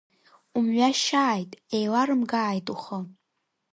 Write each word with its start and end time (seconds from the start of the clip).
Умҩашьааит, 0.57 1.51
еиларымгааит 1.77 2.67
ухы. 2.73 2.99